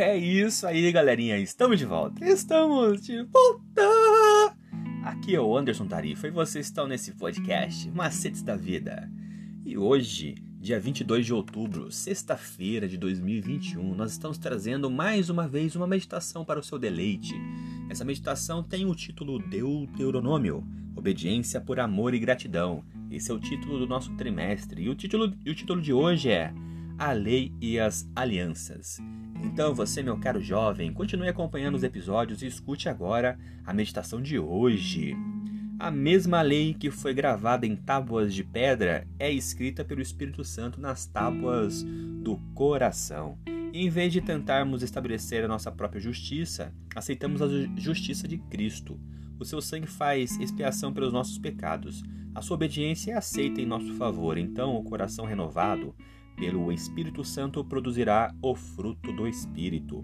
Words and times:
É 0.00 0.16
isso 0.16 0.66
aí, 0.66 0.90
galerinha. 0.90 1.36
Estamos 1.36 1.78
de 1.78 1.84
volta. 1.84 2.24
Estamos 2.24 3.02
de 3.02 3.22
volta. 3.24 4.56
Aqui 5.04 5.34
é 5.34 5.40
o 5.40 5.54
Anderson 5.54 5.86
Tarifa 5.86 6.26
e 6.26 6.30
vocês 6.30 6.64
estão 6.64 6.86
nesse 6.86 7.12
podcast 7.12 7.86
Macetes 7.90 8.42
da 8.42 8.56
Vida. 8.56 9.10
E 9.62 9.76
hoje, 9.76 10.36
dia 10.58 10.80
22 10.80 11.26
de 11.26 11.34
outubro, 11.34 11.92
sexta-feira 11.92 12.88
de 12.88 12.96
2021, 12.96 13.94
nós 13.94 14.12
estamos 14.12 14.38
trazendo 14.38 14.90
mais 14.90 15.28
uma 15.28 15.46
vez 15.46 15.76
uma 15.76 15.86
meditação 15.86 16.46
para 16.46 16.60
o 16.60 16.64
seu 16.64 16.78
deleite. 16.78 17.34
Essa 17.90 18.02
meditação 18.02 18.62
tem 18.62 18.86
o 18.86 18.94
título 18.94 19.38
Deuteronômio, 19.38 20.66
Obediência 20.96 21.60
por 21.60 21.78
Amor 21.78 22.14
e 22.14 22.18
Gratidão. 22.18 22.82
Esse 23.10 23.30
é 23.30 23.34
o 23.34 23.38
título 23.38 23.78
do 23.78 23.86
nosso 23.86 24.16
trimestre. 24.16 24.82
E 24.82 24.88
o 24.88 24.94
título, 24.94 25.34
e 25.44 25.50
o 25.50 25.54
título 25.54 25.82
de 25.82 25.92
hoje 25.92 26.30
é 26.30 26.54
A 27.00 27.12
Lei 27.12 27.50
e 27.62 27.80
as 27.80 28.06
Alianças. 28.14 28.98
Então, 29.42 29.74
você, 29.74 30.02
meu 30.02 30.18
caro 30.18 30.38
jovem, 30.38 30.92
continue 30.92 31.28
acompanhando 31.28 31.74
os 31.74 31.82
episódios 31.82 32.42
e 32.42 32.46
escute 32.46 32.90
agora 32.90 33.38
a 33.64 33.72
meditação 33.72 34.20
de 34.20 34.38
hoje. 34.38 35.16
A 35.78 35.90
mesma 35.90 36.42
lei 36.42 36.74
que 36.74 36.90
foi 36.90 37.14
gravada 37.14 37.66
em 37.66 37.74
tábuas 37.74 38.34
de 38.34 38.44
pedra 38.44 39.08
é 39.18 39.32
escrita 39.32 39.82
pelo 39.82 40.02
Espírito 40.02 40.44
Santo 40.44 40.78
nas 40.78 41.06
tábuas 41.06 41.82
do 41.82 42.36
coração. 42.54 43.38
E 43.72 43.82
em 43.82 43.88
vez 43.88 44.12
de 44.12 44.20
tentarmos 44.20 44.82
estabelecer 44.82 45.42
a 45.42 45.48
nossa 45.48 45.72
própria 45.72 46.02
justiça, 46.02 46.70
aceitamos 46.94 47.40
a 47.40 47.46
justiça 47.78 48.28
de 48.28 48.36
Cristo. 48.36 49.00
O 49.38 49.44
seu 49.46 49.62
sangue 49.62 49.86
faz 49.86 50.38
expiação 50.38 50.92
pelos 50.92 51.14
nossos 51.14 51.38
pecados. 51.38 52.02
A 52.34 52.42
sua 52.42 52.56
obediência 52.56 53.12
é 53.12 53.16
aceita 53.16 53.58
em 53.58 53.66
nosso 53.66 53.94
favor. 53.94 54.36
Então, 54.36 54.76
o 54.76 54.84
coração 54.84 55.24
renovado 55.24 55.94
pelo 56.40 56.72
Espírito 56.72 57.22
Santo 57.22 57.62
produzirá 57.62 58.34
o 58.40 58.56
fruto 58.56 59.12
do 59.12 59.28
Espírito. 59.28 60.02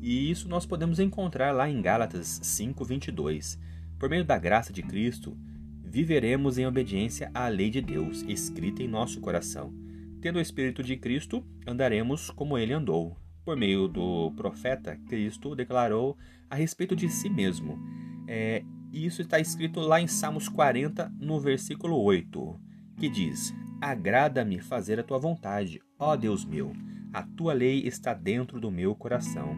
E 0.00 0.30
isso 0.30 0.48
nós 0.48 0.64
podemos 0.64 1.00
encontrar 1.00 1.50
lá 1.50 1.68
em 1.68 1.82
Gálatas 1.82 2.38
5:22. 2.44 3.58
Por 3.98 4.08
meio 4.08 4.24
da 4.24 4.38
graça 4.38 4.72
de 4.72 4.84
Cristo, 4.84 5.36
viveremos 5.82 6.58
em 6.58 6.66
obediência 6.66 7.28
à 7.34 7.48
lei 7.48 7.70
de 7.70 7.80
Deus, 7.80 8.22
escrita 8.28 8.84
em 8.84 8.88
nosso 8.88 9.20
coração. 9.20 9.74
Tendo 10.20 10.36
o 10.36 10.40
Espírito 10.40 10.80
de 10.80 10.96
Cristo, 10.96 11.44
andaremos 11.66 12.30
como 12.30 12.56
ele 12.56 12.72
andou. 12.72 13.16
Por 13.44 13.56
meio 13.56 13.88
do 13.88 14.30
profeta, 14.36 14.96
Cristo 15.08 15.56
declarou 15.56 16.16
a 16.48 16.54
respeito 16.54 16.94
de 16.94 17.08
si 17.08 17.28
mesmo. 17.28 17.80
É, 18.28 18.62
isso 18.92 19.22
está 19.22 19.40
escrito 19.40 19.80
lá 19.80 20.00
em 20.00 20.06
Salmos 20.06 20.48
40, 20.48 21.12
no 21.18 21.40
versículo 21.40 22.00
8, 22.00 22.60
que 22.96 23.08
diz: 23.08 23.52
Agrada-me 23.84 24.60
fazer 24.60 24.98
a 24.98 25.02
tua 25.02 25.18
vontade, 25.18 25.78
ó 25.98 26.16
Deus 26.16 26.42
meu. 26.42 26.72
A 27.12 27.22
tua 27.22 27.52
lei 27.52 27.80
está 27.80 28.14
dentro 28.14 28.58
do 28.58 28.70
meu 28.70 28.94
coração. 28.94 29.54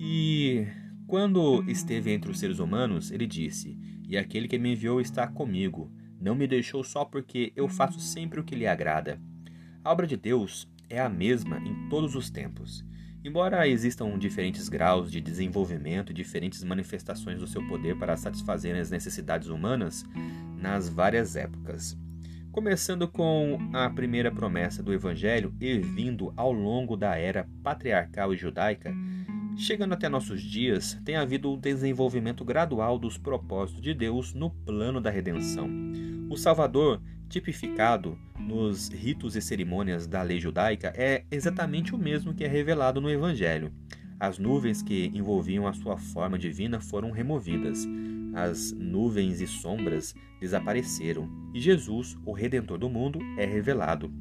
E 0.00 0.66
quando 1.06 1.62
esteve 1.68 2.10
entre 2.10 2.30
os 2.30 2.38
seres 2.38 2.58
humanos, 2.58 3.10
ele 3.10 3.26
disse: 3.26 3.78
E 4.08 4.16
aquele 4.16 4.48
que 4.48 4.58
me 4.58 4.72
enviou 4.72 4.98
está 4.98 5.26
comigo. 5.26 5.92
Não 6.18 6.34
me 6.34 6.46
deixou 6.46 6.82
só 6.82 7.04
porque 7.04 7.52
eu 7.54 7.68
faço 7.68 8.00
sempre 8.00 8.40
o 8.40 8.44
que 8.44 8.54
lhe 8.54 8.66
agrada. 8.66 9.20
A 9.84 9.92
obra 9.92 10.06
de 10.06 10.16
Deus 10.16 10.66
é 10.88 10.98
a 10.98 11.10
mesma 11.10 11.58
em 11.58 11.86
todos 11.90 12.14
os 12.16 12.30
tempos. 12.30 12.82
Embora 13.22 13.68
existam 13.68 14.18
diferentes 14.18 14.70
graus 14.70 15.12
de 15.12 15.20
desenvolvimento 15.20 16.12
e 16.12 16.14
diferentes 16.14 16.64
manifestações 16.64 17.40
do 17.40 17.46
seu 17.46 17.62
poder 17.68 17.98
para 17.98 18.16
satisfazer 18.16 18.74
as 18.74 18.90
necessidades 18.90 19.48
humanas 19.48 20.02
nas 20.56 20.88
várias 20.88 21.36
épocas. 21.36 21.94
Começando 22.52 23.06
com 23.06 23.58
a 23.72 23.88
primeira 23.88 24.28
promessa 24.28 24.82
do 24.82 24.92
Evangelho 24.92 25.54
e 25.60 25.78
vindo 25.78 26.32
ao 26.36 26.50
longo 26.50 26.96
da 26.96 27.16
era 27.16 27.48
patriarcal 27.62 28.34
e 28.34 28.36
judaica, 28.36 28.92
chegando 29.56 29.94
até 29.94 30.08
nossos 30.08 30.42
dias, 30.42 31.00
tem 31.04 31.14
havido 31.14 31.52
um 31.52 31.56
desenvolvimento 31.56 32.44
gradual 32.44 32.98
dos 32.98 33.16
propósitos 33.16 33.80
de 33.80 33.94
Deus 33.94 34.34
no 34.34 34.50
plano 34.50 35.00
da 35.00 35.10
redenção. 35.10 35.70
O 36.28 36.36
Salvador, 36.36 37.00
tipificado 37.28 38.18
nos 38.36 38.88
ritos 38.88 39.36
e 39.36 39.40
cerimônias 39.40 40.08
da 40.08 40.20
lei 40.20 40.40
judaica, 40.40 40.92
é 40.96 41.22
exatamente 41.30 41.94
o 41.94 41.98
mesmo 41.98 42.34
que 42.34 42.42
é 42.42 42.48
revelado 42.48 43.00
no 43.00 43.08
Evangelho. 43.08 43.72
As 44.18 44.40
nuvens 44.40 44.82
que 44.82 45.06
envolviam 45.14 45.68
a 45.68 45.72
sua 45.72 45.96
forma 45.96 46.36
divina 46.36 46.80
foram 46.80 47.12
removidas 47.12 47.86
as 48.34 48.72
nuvens 48.72 49.40
e 49.40 49.46
sombras 49.46 50.14
desapareceram 50.40 51.28
e 51.52 51.60
Jesus, 51.60 52.16
o 52.24 52.32
Redentor 52.32 52.78
do 52.78 52.88
mundo, 52.88 53.18
é 53.36 53.44
revelado. 53.44 54.12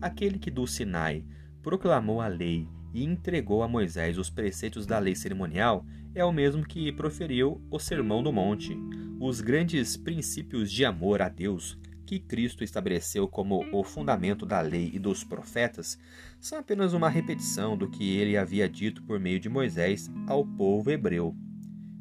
Aquele 0.00 0.38
que 0.38 0.50
do 0.50 0.66
Sinai 0.66 1.24
proclamou 1.62 2.20
a 2.20 2.26
lei 2.26 2.68
e 2.92 3.04
entregou 3.04 3.62
a 3.62 3.68
Moisés 3.68 4.18
os 4.18 4.28
preceitos 4.28 4.86
da 4.86 4.98
lei 4.98 5.14
cerimonial 5.14 5.86
é 6.14 6.24
o 6.24 6.32
mesmo 6.32 6.66
que 6.66 6.92
proferiu 6.92 7.60
o 7.70 7.78
Sermão 7.78 8.22
do 8.22 8.32
Monte. 8.32 8.76
Os 9.20 9.40
grandes 9.40 9.96
princípios 9.96 10.70
de 10.70 10.84
amor 10.84 11.22
a 11.22 11.28
Deus 11.28 11.78
que 12.04 12.18
Cristo 12.18 12.62
estabeleceu 12.62 13.26
como 13.26 13.64
o 13.72 13.82
fundamento 13.82 14.44
da 14.44 14.60
lei 14.60 14.90
e 14.92 14.98
dos 14.98 15.24
profetas 15.24 15.98
são 16.38 16.58
apenas 16.58 16.92
uma 16.92 17.08
repetição 17.08 17.74
do 17.76 17.88
que 17.88 18.16
ele 18.18 18.36
havia 18.36 18.68
dito 18.68 19.02
por 19.04 19.18
meio 19.18 19.40
de 19.40 19.48
Moisés 19.48 20.10
ao 20.26 20.44
povo 20.44 20.90
hebreu. 20.90 21.34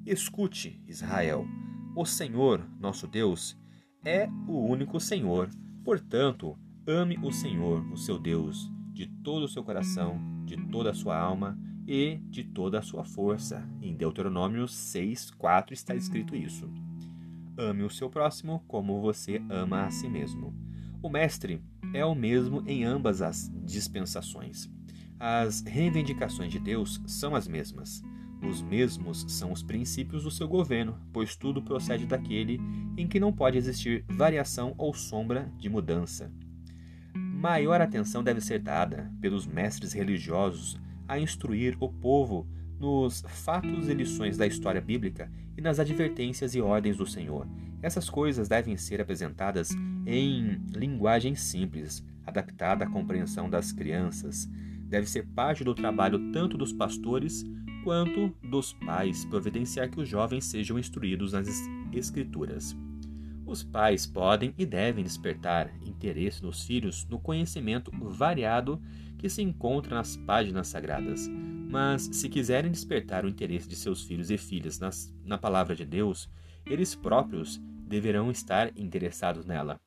Escute, 0.05 0.81
Israel: 0.87 1.45
o 1.95 2.05
Senhor, 2.05 2.67
nosso 2.79 3.07
Deus, 3.07 3.57
é 4.03 4.27
o 4.47 4.65
único 4.65 4.99
Senhor. 4.99 5.49
Portanto, 5.83 6.57
ame 6.87 7.19
o 7.21 7.31
Senhor, 7.31 7.85
o 7.91 7.97
seu 7.97 8.19
Deus, 8.19 8.71
de 8.93 9.05
todo 9.05 9.43
o 9.43 9.47
seu 9.47 9.63
coração, 9.63 10.19
de 10.45 10.57
toda 10.69 10.91
a 10.91 10.93
sua 10.93 11.17
alma 11.17 11.57
e 11.87 12.17
de 12.29 12.43
toda 12.43 12.79
a 12.79 12.81
sua 12.81 13.03
força. 13.03 13.67
Em 13.81 13.95
Deuteronômio 13.95 14.67
6, 14.67 15.31
4 15.31 15.73
está 15.73 15.95
escrito 15.95 16.35
isso. 16.35 16.69
Ame 17.57 17.83
o 17.83 17.89
seu 17.89 18.09
próximo 18.09 18.63
como 18.67 19.01
você 19.01 19.41
ama 19.49 19.85
a 19.85 19.91
si 19.91 20.09
mesmo. 20.09 20.55
O 21.01 21.09
Mestre 21.09 21.61
é 21.93 22.05
o 22.05 22.15
mesmo 22.15 22.63
em 22.67 22.83
ambas 22.83 23.21
as 23.21 23.51
dispensações. 23.63 24.69
As 25.19 25.61
reivindicações 25.61 26.51
de 26.51 26.59
Deus 26.59 27.01
são 27.05 27.35
as 27.35 27.47
mesmas. 27.47 28.01
Os 28.41 28.61
mesmos 28.61 29.25
são 29.27 29.51
os 29.51 29.61
princípios 29.61 30.23
do 30.23 30.31
seu 30.31 30.47
governo, 30.47 30.97
pois 31.13 31.35
tudo 31.35 31.61
procede 31.61 32.05
daquele 32.05 32.59
em 32.97 33.07
que 33.07 33.19
não 33.19 33.31
pode 33.31 33.57
existir 33.57 34.03
variação 34.09 34.73
ou 34.77 34.93
sombra 34.93 35.51
de 35.57 35.69
mudança. 35.69 36.31
Maior 37.13 37.81
atenção 37.81 38.23
deve 38.23 38.41
ser 38.41 38.59
dada 38.59 39.11
pelos 39.21 39.45
mestres 39.45 39.93
religiosos 39.93 40.79
a 41.07 41.19
instruir 41.19 41.75
o 41.79 41.89
povo 41.89 42.47
nos 42.79 43.23
fatos 43.27 43.87
e 43.87 43.93
lições 43.93 44.37
da 44.37 44.47
história 44.47 44.81
bíblica 44.81 45.31
e 45.57 45.61
nas 45.61 45.79
advertências 45.79 46.55
e 46.55 46.61
ordens 46.61 46.97
do 46.97 47.05
Senhor. 47.05 47.47
Essas 47.81 48.09
coisas 48.09 48.47
devem 48.47 48.77
ser 48.77 49.01
apresentadas 49.01 49.69
em 50.05 50.61
linguagem 50.73 51.35
simples, 51.35 52.03
adaptada 52.25 52.85
à 52.85 52.89
compreensão 52.89 53.49
das 53.49 53.71
crianças. 53.71 54.49
Deve 54.87 55.07
ser 55.07 55.27
parte 55.27 55.63
do 55.63 55.73
trabalho 55.73 56.31
tanto 56.31 56.57
dos 56.57 56.73
pastores 56.73 57.43
quanto 57.83 58.33
dos 58.43 58.73
pais 58.73 59.25
providenciar 59.25 59.89
que 59.89 59.99
os 59.99 60.07
jovens 60.07 60.45
sejam 60.45 60.77
instruídos 60.77 61.33
nas 61.33 61.47
Escrituras. 61.93 62.75
Os 63.45 63.63
pais 63.63 64.05
podem 64.05 64.53
e 64.57 64.65
devem 64.65 65.03
despertar 65.03 65.69
interesse 65.85 66.41
nos 66.41 66.65
filhos 66.65 67.05
no 67.09 67.19
conhecimento 67.19 67.91
variado 67.91 68.81
que 69.17 69.29
se 69.29 69.41
encontra 69.41 69.95
nas 69.95 70.15
páginas 70.15 70.67
sagradas, 70.67 71.29
mas 71.69 72.03
se 72.13 72.29
quiserem 72.29 72.71
despertar 72.71 73.25
o 73.25 73.29
interesse 73.29 73.67
de 73.67 73.75
seus 73.75 74.03
filhos 74.03 74.31
e 74.31 74.37
filhas 74.37 74.79
nas, 74.79 75.13
na 75.25 75.37
palavra 75.37 75.75
de 75.75 75.85
Deus, 75.85 76.29
eles 76.65 76.95
próprios 76.95 77.61
deverão 77.87 78.31
estar 78.31 78.71
interessados 78.77 79.45
nela. 79.45 79.79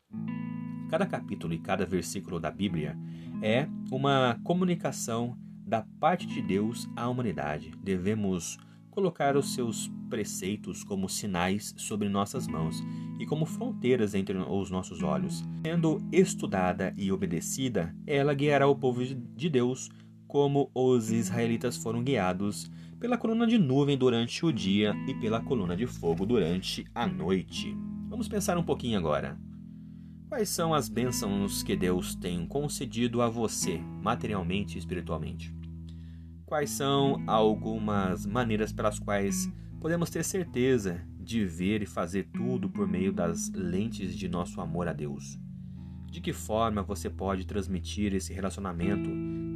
Cada 0.91 1.07
capítulo 1.07 1.55
e 1.55 1.59
cada 1.59 1.87
versículo 1.87 2.39
da 2.39 2.51
Bíblia 2.51 2.97
é 3.43 3.67
uma 3.91 4.39
comunicação 4.45 5.37
da 5.67 5.83
parte 5.99 6.27
de 6.27 6.43
Deus 6.43 6.89
à 6.97 7.09
humanidade. 7.09 7.73
Devemos 7.83 8.59
colocar 8.91 9.37
os 9.37 9.55
seus 9.55 9.91
preceitos 10.09 10.85
como 10.85 11.09
sinais 11.09 11.75
sobre 11.77 12.09
nossas 12.09 12.47
mãos 12.47 12.83
e 13.19 13.27
como 13.27 13.45
fronteiras 13.45 14.15
entre 14.15 14.37
os 14.39 14.71
nossos 14.71 15.03
olhos. 15.03 15.45
Sendo 15.65 16.03
estudada 16.13 16.95
e 16.97 17.11
obedecida, 17.11 17.95
ela 18.07 18.35
guiará 18.35 18.67
o 18.67 18.77
povo 18.77 19.05
de 19.05 19.51
Deus 19.51 19.91
como 20.29 20.71
os 20.75 21.11
israelitas 21.11 21.77
foram 21.77 22.03
guiados 22.03 22.71
pela 22.99 23.19
coluna 23.19 23.47
de 23.47 23.59
nuvem 23.59 23.99
durante 23.99 24.47
o 24.47 24.53
dia 24.53 24.95
e 25.07 25.15
pela 25.15 25.41
coluna 25.41 25.77
de 25.77 25.87
fogo 25.87 26.25
durante 26.25 26.85
a 26.95 27.07
noite. 27.07 27.77
Vamos 28.09 28.29
pensar 28.29 28.57
um 28.57 28.63
pouquinho 28.63 28.99
agora. 28.99 29.39
Quais 30.29 30.49
são 30.49 30.75
as 30.75 30.89
bênçãos 30.89 31.63
que 31.63 31.77
Deus 31.77 32.15
tem 32.15 32.47
concedido 32.47 33.23
a 33.23 33.29
você, 33.29 33.79
materialmente 34.03 34.75
e 34.75 34.79
espiritualmente? 34.79 35.55
Quais 36.47 36.71
são 36.71 37.23
algumas 37.27 38.27
maneiras 38.27 38.73
pelas 38.73 38.99
quais 38.99 39.51
podemos 39.81 40.11
ter 40.11 40.25
certeza 40.25 41.01
de 41.21 41.45
ver 41.45 41.83
e 41.83 41.87
fazer 41.87 42.29
tudo 42.33 42.69
por 42.69 42.89
meio 42.89 43.13
das 43.13 43.51
lentes 43.53 44.17
de 44.17 44.29
nosso 44.29 44.61
amor 44.61 44.89
a 44.89 44.93
Deus? 44.93 45.39
De 46.11 46.21
que 46.21 46.33
forma 46.33 46.83
você 46.83 47.09
pode 47.11 47.47
transmitir 47.47 48.15
esse 48.15 48.33
relacionamento 48.33 49.11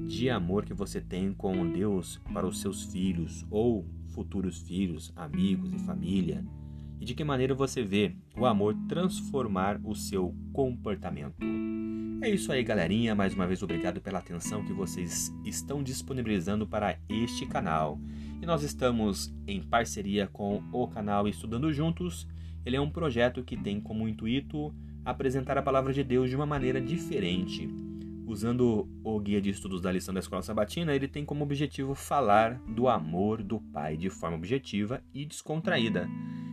de 0.07 0.31
amor 0.31 0.65
que 0.65 0.75
você 0.75 1.01
tem 1.01 1.33
com 1.33 1.71
Deus 1.71 2.21
para 2.33 2.47
os 2.47 2.61
seus 2.61 2.85
filhos 2.85 3.45
ou 3.51 3.87
futuros 4.09 4.59
filhos, 4.61 5.13
amigos 5.17 5.73
e 5.73 5.79
família? 5.79 6.45
E 7.01 7.05
de 7.05 7.15
que 7.15 7.23
maneira 7.23 7.55
você 7.55 7.83
vê 7.83 8.13
o 8.37 8.45
amor 8.45 8.77
transformar 8.89 9.81
o 9.85 9.95
seu 9.95 10.35
comportamento? 10.53 11.37
É 12.21 12.29
isso 12.29 12.51
aí, 12.51 12.65
galerinha. 12.65 13.15
Mais 13.15 13.33
uma 13.33 13.47
vez, 13.47 13.63
obrigado 13.63 14.01
pela 14.01 14.19
atenção 14.19 14.65
que 14.65 14.73
vocês 14.73 15.33
estão 15.45 15.83
disponibilizando 15.83 16.67
para 16.67 16.99
este 17.09 17.47
canal. 17.47 18.01
E 18.43 18.47
nós 18.47 18.65
estamos 18.65 19.33
em 19.47 19.63
parceria 19.63 20.27
com 20.27 20.63
o 20.73 20.89
canal 20.89 21.29
Estudando 21.29 21.73
Juntos. 21.73 22.27
Ele 22.67 22.77
é 22.77 22.81
um 22.81 22.91
projeto 22.91 23.45
que 23.45 23.57
tem 23.57 23.81
como 23.81 24.09
intuito 24.09 24.75
apresentar 25.05 25.57
a 25.57 25.63
palavra 25.63 25.93
de 25.93 26.03
Deus 26.03 26.29
de 26.29 26.35
uma 26.35 26.47
maneira 26.47 26.81
diferente. 26.81 27.69
Usando 28.27 28.89
o 29.03 29.19
guia 29.21 29.41
de 29.41 29.51
estudos 29.51 29.81
da 29.81 29.91
lição 29.91 30.13
da 30.13 30.21
Escola 30.21 30.43
Sabatina, 30.43 30.95
ele 30.95 31.09
tem 31.09 31.25
como 31.25 31.45
objetivo 31.45 31.95
falar 31.95 32.61
do 32.67 32.89
amor 32.89 33.43
do 33.43 33.61
Pai 33.61 33.97
de 33.97 34.11
forma 34.11 34.37
objetiva 34.37 35.01
e 35.15 35.25
descontraída. 35.25 36.09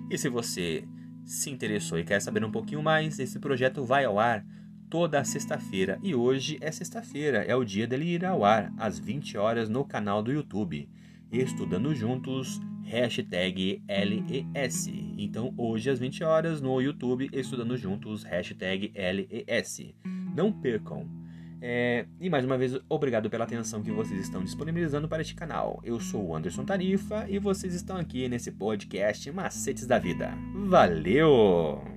E 0.10 0.18
se 0.18 0.30
você 0.30 0.84
se 1.24 1.50
interessou 1.50 1.98
e 1.98 2.04
quer 2.04 2.22
saber 2.22 2.44
um 2.44 2.52
pouquinho 2.52 2.84
mais, 2.84 3.18
esse 3.18 3.40
projeto 3.40 3.84
vai 3.84 4.06
ao 4.06 4.20
ar 4.20 4.46
toda 4.90 5.24
sexta-feira 5.24 6.00
e 6.04 6.14
hoje 6.14 6.58
é 6.62 6.72
sexta-feira, 6.72 7.40
é 7.40 7.56
o 7.56 7.66
dia 7.66 7.88
dele 7.88 8.06
ir 8.06 8.24
ao 8.24 8.46
ar 8.46 8.72
às 8.78 9.00
20 9.00 9.38
horas 9.38 9.68
no 9.68 9.84
canal 9.84 10.22
do 10.22 10.32
YouTube. 10.32 10.88
Estudando 11.32 11.94
Juntos, 11.96 12.62
hashtag 12.84 13.84
LES. 13.90 14.88
Então 15.18 15.54
hoje 15.58 15.90
às 15.90 15.98
20 15.98 16.24
horas 16.24 16.62
no 16.62 16.80
YouTube, 16.80 17.30
Estudando 17.34 17.76
Juntos, 17.76 18.24
hashtag 18.24 18.94
LES. 18.96 19.96
Não 20.36 20.52
percam! 20.52 21.25
É, 21.68 22.06
e 22.22 22.30
mais 22.30 22.46
uma 22.46 22.60
vez, 22.60 22.78
obrigado 22.88 23.28
pela 23.28 23.44
atenção 23.44 23.82
que 23.82 23.90
vocês 23.90 24.22
estão 24.22 24.44
disponibilizando 24.44 25.08
para 25.08 25.24
este 25.24 25.34
canal. 25.34 25.82
Eu 25.84 26.00
sou 26.00 26.24
o 26.24 26.36
Anderson 26.36 26.64
Tarifa 26.64 27.26
e 27.28 27.40
vocês 27.40 27.74
estão 27.74 27.98
aqui 27.98 28.30
nesse 28.30 28.52
podcast 28.52 29.32
Macetes 29.32 29.88
da 29.88 29.98
Vida. 29.98 30.32
Valeu! 30.54 31.95